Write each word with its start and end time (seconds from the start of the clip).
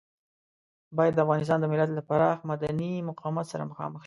بايد 0.97 1.13
د 1.15 1.19
افغانستان 1.25 1.59
د 1.61 1.65
ملت 1.71 1.89
له 1.93 2.01
پراخ 2.09 2.37
مدني 2.51 2.91
مقاومت 3.09 3.45
سره 3.51 3.67
مخامخ 3.71 3.97
شي. 3.99 3.99